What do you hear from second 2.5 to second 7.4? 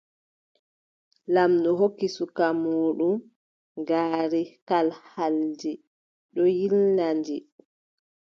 muuɗum ngaari kalhaldi ɗon yiilna ndi.